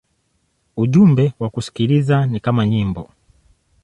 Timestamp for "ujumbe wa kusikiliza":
0.77-2.25